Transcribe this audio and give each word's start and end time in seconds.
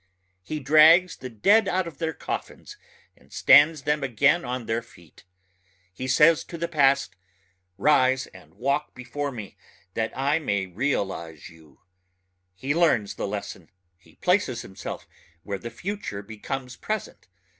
He 0.41 0.59
drags 0.59 1.15
the 1.17 1.29
dead 1.29 1.67
out 1.67 1.85
of 1.85 1.99
their 1.99 2.11
coffins 2.11 2.75
and 3.15 3.31
stands 3.31 3.83
them 3.83 4.03
again 4.03 4.43
on 4.43 4.65
their 4.65 4.81
feet... 4.81 5.25
he 5.93 6.07
says 6.07 6.43
to 6.45 6.57
the 6.57 6.67
past, 6.67 7.15
Rise 7.77 8.25
and 8.25 8.55
walk 8.55 8.95
before 8.95 9.31
me 9.31 9.57
that 9.93 10.11
I 10.17 10.39
may 10.39 10.65
realize 10.65 11.49
you. 11.49 11.81
He 12.55 12.73
learns 12.73 13.13
the 13.13 13.27
lesson... 13.27 13.69
he 13.99 14.15
places 14.15 14.63
himself 14.63 15.07
where 15.43 15.59
the 15.59 15.69
future 15.69 16.23
becomes 16.23 16.75
present. 16.77 17.27